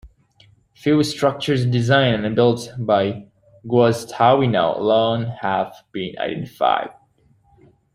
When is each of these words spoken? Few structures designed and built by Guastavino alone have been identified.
Few 0.73 1.03
structures 1.03 1.63
designed 1.63 2.25
and 2.25 2.35
built 2.35 2.71
by 2.79 3.27
Guastavino 3.67 4.75
alone 4.79 5.27
have 5.41 5.75
been 5.93 6.17
identified. 6.17 6.89